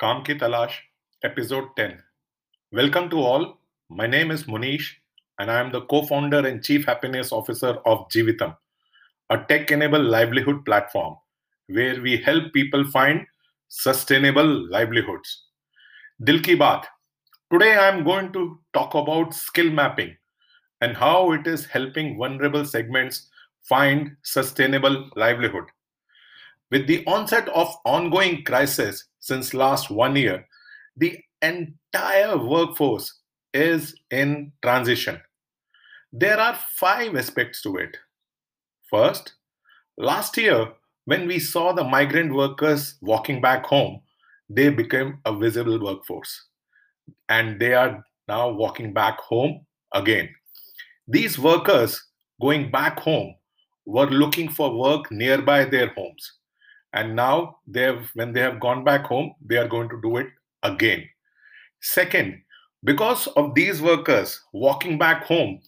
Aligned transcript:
काम 0.00 0.22
की 0.22 0.34
तलाश 0.34 0.74
10 1.24 1.92
Welcome 2.78 3.06
to 3.12 3.20
all. 3.26 3.44
My 3.90 4.06
name 4.06 4.32
is 4.34 4.42
Munish 4.48 4.88
and 5.40 5.50
I 5.50 5.60
am 5.60 5.70
the 5.70 5.80
co-founder 5.92 6.40
and 6.48 6.62
chief 6.62 6.84
happiness 6.84 7.32
officer 7.32 7.70
of 7.92 8.02
Jeevitam 8.14 8.52
a 9.30 9.38
tech 9.50 9.70
enabled 9.70 10.04
livelihood 10.04 10.58
platform 10.66 11.16
where 11.68 12.02
we 12.02 12.18
help 12.26 12.52
people 12.52 12.84
find 12.96 13.24
sustainable 13.68 14.52
livelihoods. 14.74 15.32
दिल 16.22 16.40
की 16.40 16.54
बात 16.64 16.86
today 17.54 17.72
i 17.78 17.88
am 17.94 18.04
going 18.10 18.30
to 18.36 18.44
talk 18.78 18.98
about 19.02 19.34
skill 19.40 19.72
mapping 19.80 20.14
and 20.82 20.96
how 21.04 21.32
it 21.38 21.50
is 21.54 21.66
helping 21.76 22.16
vulnerable 22.18 22.68
segments 22.74 23.24
find 23.72 24.14
sustainable 24.34 25.02
livelihood 25.24 25.75
with 26.70 26.86
the 26.86 27.04
onset 27.06 27.48
of 27.50 27.74
ongoing 27.84 28.42
crisis 28.44 29.04
since 29.20 29.54
last 29.54 29.90
one 29.90 30.16
year, 30.16 30.46
the 30.96 31.18
entire 31.42 32.36
workforce 32.36 33.20
is 33.54 33.94
in 34.10 34.52
transition. 34.62 35.20
There 36.12 36.38
are 36.38 36.58
five 36.76 37.14
aspects 37.14 37.62
to 37.62 37.76
it. 37.76 37.96
First, 38.90 39.34
last 39.98 40.36
year, 40.36 40.72
when 41.04 41.26
we 41.26 41.38
saw 41.38 41.72
the 41.72 41.84
migrant 41.84 42.34
workers 42.34 42.96
walking 43.00 43.40
back 43.40 43.64
home, 43.66 44.00
they 44.48 44.70
became 44.70 45.18
a 45.24 45.36
visible 45.36 45.82
workforce. 45.82 46.46
And 47.28 47.60
they 47.60 47.74
are 47.74 48.04
now 48.28 48.50
walking 48.50 48.92
back 48.92 49.20
home 49.20 49.66
again. 49.94 50.28
These 51.06 51.38
workers 51.38 52.02
going 52.40 52.70
back 52.70 52.98
home 52.98 53.34
were 53.84 54.06
looking 54.06 54.48
for 54.48 54.76
work 54.76 55.12
nearby 55.12 55.64
their 55.64 55.88
homes 55.94 56.32
and 56.96 57.14
now 57.14 57.58
they 57.66 57.82
have 57.82 58.10
when 58.14 58.32
they 58.32 58.40
have 58.40 58.58
gone 58.60 58.82
back 58.84 59.04
home 59.04 59.34
they 59.44 59.56
are 59.56 59.68
going 59.68 59.88
to 59.88 60.00
do 60.02 60.16
it 60.16 60.28
again. 60.62 61.04
Second 61.80 62.42
because 62.84 63.26
of 63.36 63.54
these 63.54 63.82
workers 63.82 64.40
walking 64.52 64.98
back 64.98 65.24
home 65.24 65.60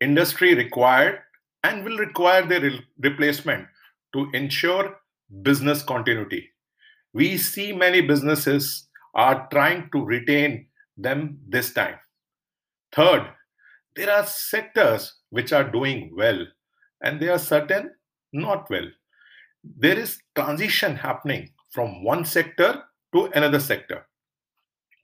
industry 0.00 0.54
required 0.54 1.20
and 1.64 1.84
will 1.84 1.98
require 1.98 2.46
their 2.46 2.60
re- 2.60 2.86
replacement 2.98 3.66
to 4.12 4.28
ensure 4.34 4.96
business 5.42 5.82
continuity. 5.82 6.48
We 7.12 7.38
see 7.38 7.72
many 7.72 8.00
businesses 8.00 8.88
are 9.14 9.48
trying 9.50 9.88
to 9.92 10.04
retain 10.04 10.66
them 10.96 11.38
this 11.48 11.72
time. 11.72 11.96
Third 12.92 13.26
there 13.96 14.12
are 14.12 14.26
sectors 14.26 15.14
which 15.30 15.52
are 15.52 15.64
doing 15.64 16.12
well 16.14 16.46
and 17.02 17.20
there 17.20 17.32
are 17.32 17.38
certain 17.38 17.90
not 18.32 18.68
well 18.68 18.86
there 19.78 19.98
is 19.98 20.20
transition 20.34 20.96
happening 20.96 21.50
from 21.70 22.02
one 22.02 22.24
sector 22.24 22.82
to 23.14 23.26
another 23.34 23.60
sector. 23.60 24.06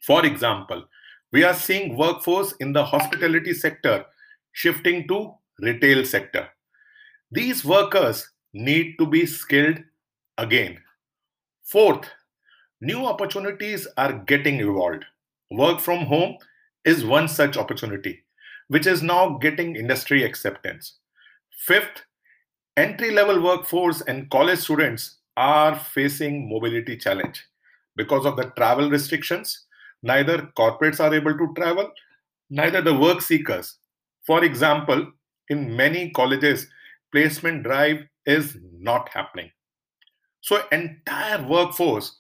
For 0.02 0.24
example, 0.24 0.84
we 1.32 1.44
are 1.44 1.54
seeing 1.54 1.96
workforce 1.96 2.52
in 2.60 2.72
the 2.72 2.84
hospitality 2.84 3.54
sector 3.54 4.04
shifting 4.52 5.08
to 5.08 5.34
retail 5.60 6.04
sector. 6.04 6.48
These 7.30 7.64
workers 7.64 8.28
need 8.52 8.96
to 8.98 9.06
be 9.06 9.24
skilled 9.24 9.78
again. 10.36 10.78
Fourth, 11.64 12.10
new 12.80 13.06
opportunities 13.06 13.86
are 13.96 14.12
getting 14.12 14.60
evolved. 14.60 15.04
Work 15.50 15.80
from 15.80 16.06
home 16.06 16.36
is 16.84 17.04
one 17.04 17.28
such 17.28 17.56
opportunity, 17.56 18.24
which 18.68 18.86
is 18.86 19.02
now 19.02 19.38
getting 19.38 19.76
industry 19.76 20.24
acceptance. 20.24 20.98
Fifth, 21.66 22.02
entry 22.76 23.10
level 23.10 23.42
workforce 23.42 24.00
and 24.02 24.30
college 24.30 24.58
students 24.58 25.18
are 25.36 25.78
facing 25.78 26.48
mobility 26.48 26.96
challenge 26.96 27.44
because 27.96 28.24
of 28.24 28.36
the 28.36 28.44
travel 28.56 28.90
restrictions. 28.90 29.66
Neither 30.02 30.50
corporates 30.58 31.00
are 31.00 31.14
able 31.14 31.36
to 31.36 31.52
travel 31.54 31.90
neither 32.50 32.82
the 32.82 32.94
work 32.94 33.20
seekers. 33.22 33.78
For 34.26 34.44
example 34.44 35.10
in 35.48 35.74
many 35.76 36.10
colleges 36.10 36.66
placement 37.12 37.62
drive 37.62 38.00
is 38.26 38.56
not 38.72 39.08
happening. 39.08 39.50
So 40.40 40.62
entire 40.72 41.46
workforce 41.46 42.18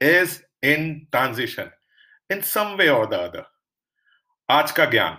is 0.00 0.42
in 0.62 1.06
transition 1.12 1.70
in 2.30 2.42
some 2.42 2.76
way 2.76 2.88
or 2.88 3.06
the 3.06 3.20
other. 3.20 3.46
Aaj 4.50 4.74
ka 4.74 4.86
gyan. 4.86 5.18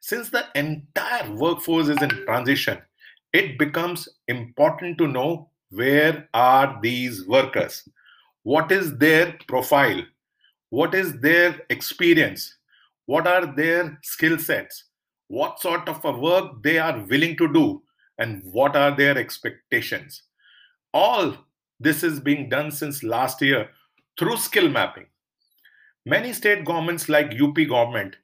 Since 0.00 0.30
the 0.30 0.44
entire 0.54 1.30
workforce 1.32 1.88
is 1.88 2.02
in 2.02 2.10
transition 2.26 2.78
it 3.32 3.58
becomes 3.58 4.08
important 4.28 4.98
to 4.98 5.08
know 5.08 5.48
where 5.70 6.28
are 6.34 6.78
these 6.82 7.26
workers? 7.26 7.88
What 8.42 8.70
is 8.70 8.96
their 8.98 9.38
profile? 9.48 10.02
What 10.68 10.94
is 10.94 11.18
their 11.20 11.60
experience? 11.70 12.56
What 13.06 13.26
are 13.26 13.46
their 13.46 13.98
skill 14.02 14.38
sets? 14.38 14.84
What 15.28 15.60
sort 15.60 15.88
of 15.88 16.04
a 16.04 16.12
work 16.12 16.62
they 16.62 16.78
are 16.78 17.04
willing 17.08 17.36
to 17.38 17.52
do? 17.52 17.82
And 18.18 18.42
what 18.44 18.76
are 18.76 18.94
their 18.94 19.16
expectations? 19.16 20.22
All 20.92 21.34
this 21.80 22.02
is 22.02 22.20
being 22.20 22.48
done 22.48 22.70
since 22.70 23.02
last 23.02 23.40
year 23.40 23.70
through 24.18 24.36
skill 24.36 24.68
mapping. 24.68 25.06
Many 26.04 26.32
state 26.32 26.64
governments 26.64 27.08
like 27.08 27.32
up 27.40 27.54
government 27.54 28.16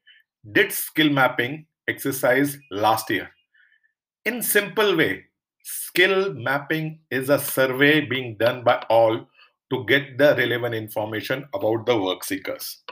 did 0.52 0.70
skill 0.70 1.08
mapping 1.08 1.66
exercise 1.88 2.58
last 2.70 3.08
year 3.08 3.30
in 4.28 4.42
simple 4.42 4.90
way 5.00 5.24
skill 5.62 6.34
mapping 6.46 6.86
is 7.18 7.30
a 7.30 7.38
survey 7.38 7.92
being 8.12 8.36
done 8.36 8.62
by 8.62 8.76
all 8.96 9.14
to 9.70 9.84
get 9.90 10.18
the 10.18 10.34
relevant 10.40 10.74
information 10.74 11.44
about 11.54 11.86
the 11.86 11.96
work 12.00 12.24
seekers. 12.24 12.82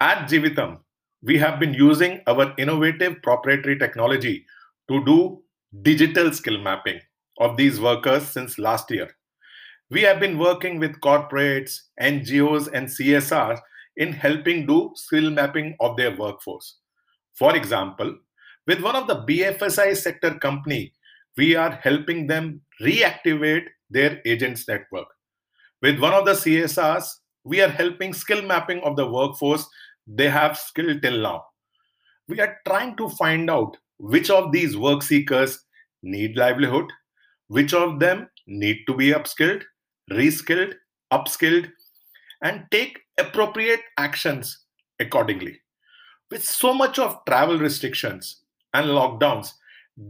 At 0.00 0.28
Jeevitam 0.28 0.78
we 1.22 1.38
have 1.38 1.58
been 1.58 1.74
using 1.74 2.20
our 2.28 2.54
innovative 2.58 3.20
proprietary 3.22 3.78
technology 3.78 4.46
to 4.88 5.04
do 5.04 5.42
digital 5.82 6.30
skill 6.32 6.58
mapping 6.58 7.00
of 7.38 7.56
these 7.56 7.80
workers 7.80 8.28
since 8.28 8.58
last 8.58 8.90
year. 8.92 9.08
We 9.90 10.02
have 10.02 10.20
been 10.20 10.38
working 10.38 10.78
with 10.78 11.00
corporates 11.00 11.80
ngos 12.00 12.68
and 12.72 12.86
csrs 12.88 13.58
in 13.96 14.12
helping 14.12 14.66
do 14.66 14.92
skill 14.94 15.30
mapping 15.30 15.74
of 15.80 15.96
their 15.96 16.14
workforce. 16.16 16.76
For 17.32 17.56
example 17.56 18.14
with 18.66 18.80
one 18.80 18.96
of 18.96 19.06
the 19.06 19.24
BFSI 19.24 19.96
sector 19.96 20.34
company, 20.38 20.92
we 21.36 21.54
are 21.54 21.72
helping 21.82 22.26
them 22.26 22.60
reactivate 22.80 23.66
their 23.90 24.20
agents 24.24 24.66
network. 24.68 25.06
With 25.82 25.98
one 25.98 26.14
of 26.14 26.24
the 26.24 26.32
CSRs, 26.32 27.06
we 27.44 27.60
are 27.60 27.68
helping 27.68 28.14
skill 28.14 28.42
mapping 28.42 28.80
of 28.80 28.96
the 28.96 29.10
workforce 29.10 29.66
they 30.06 30.28
have 30.28 30.58
skill 30.58 30.98
till 31.00 31.20
now. 31.20 31.44
We 32.28 32.40
are 32.40 32.58
trying 32.66 32.96
to 32.96 33.08
find 33.10 33.50
out 33.50 33.76
which 33.98 34.30
of 34.30 34.52
these 34.52 34.76
work 34.76 35.02
seekers 35.02 35.62
need 36.02 36.36
livelihood, 36.36 36.86
which 37.48 37.74
of 37.74 38.00
them 38.00 38.28
need 38.46 38.84
to 38.86 38.94
be 38.94 39.08
upskilled, 39.08 39.62
reskilled, 40.10 40.74
upskilled, 41.12 41.70
and 42.42 42.64
take 42.70 42.98
appropriate 43.18 43.80
actions 43.98 44.64
accordingly. 45.00 45.60
With 46.30 46.44
so 46.44 46.74
much 46.74 46.98
of 46.98 47.18
travel 47.26 47.58
restrictions, 47.58 48.43
and 48.74 48.88
lockdowns, 48.88 49.52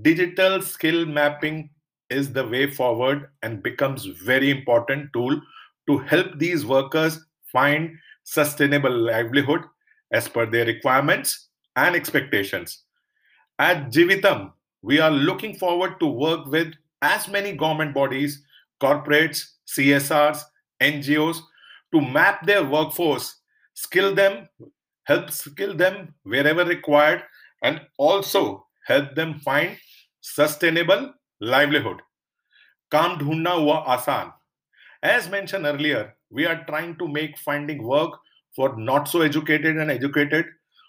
digital 0.03 0.61
skill 0.63 1.07
mapping 1.07 1.71
is 2.11 2.33
the 2.33 2.47
way 2.47 2.71
forward 2.71 3.29
and 3.43 3.63
becomes 3.63 4.05
very 4.07 4.51
important 4.51 5.13
tool 5.13 5.41
to 5.87 5.99
help 5.99 6.39
these 6.39 6.65
workers 6.65 7.21
find 7.53 7.97
sustainable 8.25 8.91
livelihood 8.91 9.61
as 10.13 10.29
per 10.29 10.47
their 10.47 10.65
requirements 10.65 11.49
and 11.77 11.95
expectations. 11.95 12.85
At 13.59 13.91
Jeevitam, 13.91 14.53
we 14.83 14.99
are 15.01 15.11
looking 15.11 15.55
forward 15.55 16.01
to 16.01 16.07
work 16.07 16.47
with 16.47 16.75
as 17.03 17.29
many 17.29 17.53
government 17.53 17.95
bodies, 17.95 18.43
corporates, 18.83 19.45
CSRs, 19.69 20.43
NGOs 20.81 21.41
to 21.93 22.01
map 22.01 22.47
their 22.47 22.65
workforce, 22.65 23.41
skill 23.75 24.15
them, 24.15 24.49
help 25.05 25.31
skill 25.31 25.75
them 25.75 26.15
wherever 26.25 26.65
required, 26.65 27.23
and 27.65 27.81
also 27.99 28.67
help 28.87 29.15
them 29.17 29.41
find 29.41 29.77
sustainable 30.21 31.13
livelihood. 31.41 32.03
Kam 32.91 33.19
dhundna 33.19 33.55
hua 33.61 33.83
asan. 33.97 34.33
As 35.03 35.29
mentioned 35.29 35.67
earlier, 35.67 36.15
we 36.31 36.47
are 36.47 36.65
trying 36.69 36.97
to 36.99 37.09
make 37.09 37.39
finding 37.39 37.83
work 37.83 38.13
for 38.55 38.77
not 38.77 39.09
so 39.09 39.23
educated 39.23 39.77
and 39.77 39.91
educated, 39.91 40.47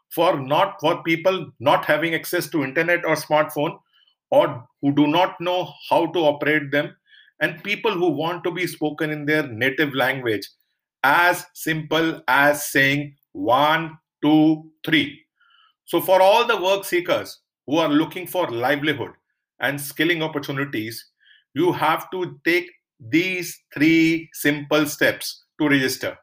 for 0.10 0.40
not 0.40 0.76
for 0.80 1.02
people 1.04 1.52
not 1.60 1.86
having 1.86 2.14
access 2.14 2.50
to 2.50 2.64
internet 2.64 3.06
or 3.06 3.16
smartphone, 3.16 3.80
or 4.30 4.68
who 4.82 4.94
do 4.94 5.08
not 5.08 5.42
know 5.42 5.74
how 5.90 6.06
to 6.08 6.20
operate 6.20 6.72
them, 6.72 6.96
and 7.40 7.64
people 7.64 7.92
who 7.92 8.10
want 8.10 8.44
to 8.44 8.52
be 8.52 8.68
spoken 8.68 9.12
in 9.12 9.26
their 9.26 9.48
native 9.48 9.94
language. 9.94 10.48
As 11.04 11.46
simple 11.54 12.22
as 12.28 12.66
saying 12.72 13.16
one, 13.34 13.98
two, 14.22 14.72
three. 14.86 15.25
So, 15.86 16.02
for 16.02 16.22
all 16.22 16.46
the 16.46 16.58
work 16.62 16.86
seekers 16.86 17.40
who 17.68 17.78
are 17.78 17.90
looking 17.90 18.28
for 18.28 18.50
livelihood 18.50 19.12
and 19.60 19.80
skilling 19.80 20.22
opportunities, 20.24 21.12
you 21.54 21.72
have 21.72 22.10
to 22.12 22.40
take 22.46 22.70
these 23.00 23.60
three 23.74 24.30
simple 24.34 24.86
steps 24.86 25.46
to 25.60 25.70
register. 25.70 26.18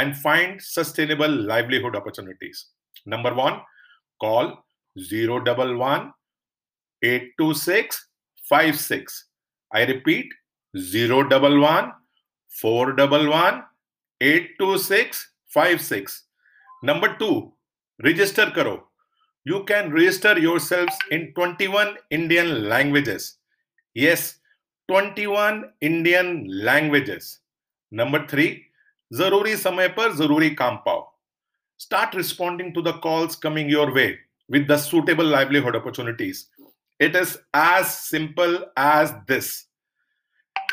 and 0.00 0.16
find 0.24 0.60
sustainable 0.62 1.32
livelihood 1.50 1.96
opportunities. 1.98 2.58
Number 3.06 3.34
one, 3.34 3.56
call 4.20 4.64
011 4.96 6.12
826 7.02 8.08
56. 8.48 9.26
I 9.72 9.84
repeat 9.84 10.32
011 10.74 11.92
411 12.48 13.64
826 14.20 15.32
56. 15.48 16.24
Number 16.82 17.16
two, 17.18 17.52
register 18.04 18.50
karo 18.50 18.89
you 19.44 19.64
can 19.64 19.90
register 19.92 20.38
yourselves 20.38 20.94
in 21.10 21.32
21 21.34 21.96
Indian 22.10 22.68
languages. 22.68 23.38
Yes, 23.94 24.38
21 24.88 25.72
Indian 25.80 26.46
languages. 26.48 27.40
Number 27.90 28.26
three, 28.26 28.66
zaruri 29.12 29.54
samay 29.54 29.94
par 29.94 30.10
zaruri 30.10 30.54
काम 30.56 31.06
Start 31.78 32.14
responding 32.14 32.74
to 32.74 32.82
the 32.82 32.92
calls 32.94 33.34
coming 33.34 33.68
your 33.68 33.92
way 33.94 34.18
with 34.48 34.68
the 34.68 34.76
suitable 34.76 35.24
livelihood 35.24 35.74
opportunities. 35.74 36.48
It 36.98 37.16
is 37.16 37.38
as 37.54 37.96
simple 37.96 38.66
as 38.76 39.14
this. 39.26 39.66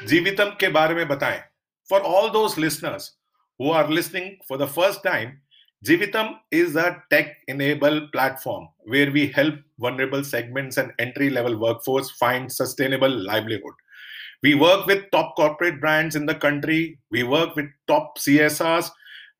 Jeevitam 0.03 0.57
ke 0.57 0.73
baare 0.73 0.95
mein 0.95 1.07
bataye. 1.07 1.43
For 1.87 2.01
all 2.01 2.29
those 2.29 2.57
listeners 2.57 3.13
who 3.57 3.71
are 3.71 3.87
listening 3.87 4.39
for 4.45 4.57
the 4.57 4.67
first 4.67 5.03
time, 5.03 5.39
Jeevitam 5.85 6.39
is 6.51 6.75
a 6.75 7.03
tech 7.11 7.37
enabled 7.47 8.11
platform 8.11 8.67
where 8.85 9.11
we 9.11 9.27
help 9.27 9.55
vulnerable 9.79 10.23
segments 10.23 10.77
and 10.77 10.91
entry 10.97 11.29
level 11.29 11.57
workforce 11.57 12.09
find 12.11 12.51
sustainable 12.51 13.09
livelihood. 13.09 13.73
We 14.41 14.55
work 14.55 14.87
with 14.87 15.09
top 15.11 15.35
corporate 15.35 15.79
brands 15.79 16.15
in 16.15 16.25
the 16.25 16.35
country. 16.35 16.99
We 17.11 17.23
work 17.23 17.55
with 17.55 17.67
top 17.87 18.17
CSRs. 18.17 18.89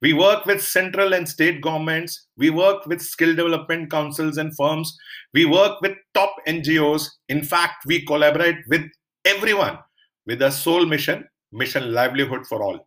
We 0.02 0.14
work 0.14 0.46
with 0.46 0.62
central 0.62 1.14
and 1.14 1.28
state 1.28 1.62
governments. 1.62 2.28
We 2.38 2.52
work 2.52 2.86
with 2.86 3.02
skill 3.02 3.36
development 3.36 3.90
councils 3.90 4.38
and 4.38 4.56
firms. 4.56 4.96
We 5.34 5.46
work 5.46 5.82
with 5.82 5.98
top 6.14 6.36
NGOs. 6.48 7.10
In 7.30 7.44
fact, 7.44 7.86
we 7.88 8.06
collaborate 8.06 8.58
with 8.68 8.84
everyone 9.26 9.80
with 10.28 10.42
a 10.44 10.52
sole 10.52 10.86
mission 10.86 11.28
mission 11.52 11.94
livelihood 11.94 12.46
for 12.46 12.62
all. 12.62 12.87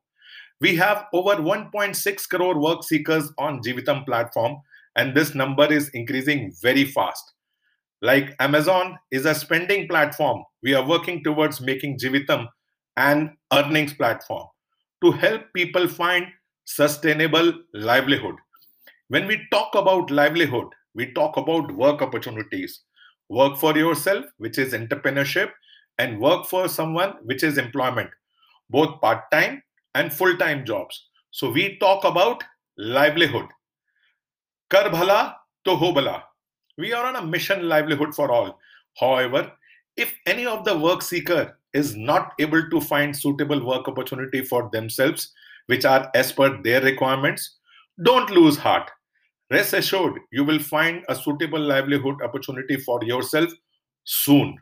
We 0.60 0.76
have 0.76 1.06
over 1.14 1.36
1.6 1.36 2.28
crore 2.28 2.60
work 2.60 2.84
seekers 2.84 3.32
on 3.38 3.62
Jeevitam 3.62 4.04
platform, 4.04 4.58
and 4.94 5.14
this 5.14 5.34
number 5.34 5.72
is 5.72 5.88
increasing 5.90 6.52
very 6.60 6.84
fast. 6.84 7.32
Like 8.02 8.36
Amazon 8.40 8.98
is 9.10 9.24
a 9.24 9.34
spending 9.34 9.88
platform, 9.88 10.44
we 10.62 10.74
are 10.74 10.86
working 10.86 11.24
towards 11.24 11.62
making 11.62 11.98
Jeevitam 11.98 12.46
an 12.96 13.36
earnings 13.52 13.94
platform 13.94 14.46
to 15.02 15.12
help 15.12 15.42
people 15.54 15.88
find 15.88 16.26
sustainable 16.66 17.54
livelihood. 17.72 18.34
When 19.08 19.26
we 19.26 19.40
talk 19.50 19.74
about 19.74 20.10
livelihood, 20.10 20.66
we 20.94 21.12
talk 21.12 21.38
about 21.38 21.72
work 21.72 22.02
opportunities. 22.02 22.82
Work 23.30 23.56
for 23.56 23.76
yourself, 23.76 24.26
which 24.38 24.58
is 24.58 24.74
entrepreneurship, 24.74 25.50
and 25.98 26.20
work 26.20 26.46
for 26.46 26.68
someone, 26.68 27.14
which 27.22 27.42
is 27.42 27.58
employment, 27.58 28.10
both 28.68 29.00
part 29.00 29.30
time 29.30 29.62
and 29.94 30.12
full 30.12 30.36
time 30.36 30.64
jobs. 30.64 31.08
So 31.30 31.50
we 31.50 31.76
talk 31.78 32.04
about 32.04 32.42
livelihood. 32.76 33.46
Kar 34.68 34.90
bhala 34.90 35.34
to 35.64 35.76
ho 35.76 35.92
bala. 35.92 36.24
We 36.78 36.92
are 36.92 37.04
on 37.04 37.16
a 37.16 37.26
mission 37.26 37.68
livelihood 37.68 38.14
for 38.14 38.30
all. 38.30 38.58
However, 38.98 39.52
if 39.96 40.14
any 40.26 40.46
of 40.46 40.64
the 40.64 40.78
work 40.78 41.02
seeker 41.02 41.58
is 41.72 41.96
not 41.96 42.32
able 42.38 42.68
to 42.70 42.80
find 42.80 43.16
suitable 43.16 43.64
work 43.64 43.88
opportunity 43.88 44.42
for 44.42 44.70
themselves, 44.72 45.32
which 45.66 45.84
are 45.84 46.10
as 46.14 46.32
per 46.32 46.62
their 46.62 46.80
requirements, 46.80 47.58
don't 48.02 48.30
lose 48.30 48.56
heart. 48.56 48.90
Rest 49.50 49.74
assured, 49.74 50.20
you 50.30 50.44
will 50.44 50.58
find 50.58 51.04
a 51.08 51.14
suitable 51.14 51.60
livelihood 51.60 52.22
opportunity 52.22 52.76
for 52.76 53.02
yourself 53.04 53.50
soon. 54.04 54.56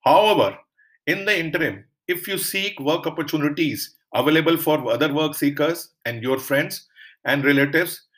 However, 0.00 0.58
in 1.06 1.24
the 1.24 1.38
interim, 1.38 1.84
if 2.08 2.26
you 2.26 2.38
seek 2.38 2.80
work 2.80 3.06
opportunities 3.06 3.94
available 4.14 4.56
for 4.56 4.90
other 4.90 5.12
work 5.12 5.34
seekers 5.34 5.90
and 6.04 6.22
your 6.22 6.38
friends 6.38 6.88
and 7.24 7.44
relatives, 7.44 8.08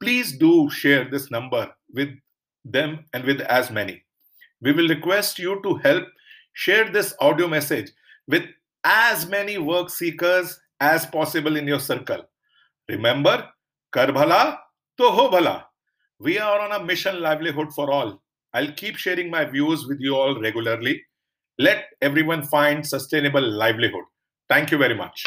please 0.00 0.36
do 0.36 0.70
share 0.70 1.08
this 1.10 1.30
number 1.30 1.70
with 1.92 2.10
them 2.64 3.04
and 3.12 3.24
with 3.24 3.40
as 3.42 3.70
many. 3.70 4.02
We 4.60 4.72
will 4.72 4.88
request 4.88 5.38
you 5.38 5.60
to 5.62 5.74
help 5.76 6.04
share 6.52 6.90
this 6.90 7.14
audio 7.20 7.48
message 7.48 7.90
with 8.28 8.44
as 8.84 9.28
many 9.28 9.58
work 9.58 9.90
seekers 9.90 10.60
as 10.80 11.06
possible 11.06 11.56
in 11.56 11.66
your 11.66 11.80
circle. 11.80 12.22
Remember, 12.88 13.48
kar 13.92 14.08
bhala 14.08 14.58
to 14.98 15.04
ho 15.04 15.30
bhala. 15.30 15.64
We 16.18 16.38
are 16.38 16.60
on 16.60 16.72
a 16.72 16.84
mission 16.84 17.20
livelihood 17.20 17.72
for 17.72 17.90
all. 17.90 18.22
I'll 18.54 18.72
keep 18.72 18.96
sharing 18.96 19.30
my 19.30 19.44
views 19.44 19.86
with 19.86 20.00
you 20.00 20.14
all 20.14 20.40
regularly. 20.40 21.02
Let 21.58 21.86
everyone 22.00 22.42
find 22.42 22.86
sustainable 22.86 23.42
livelihood. 23.42 24.04
Thank 24.48 24.70
you 24.70 24.78
very 24.78 24.94
much. 24.94 25.24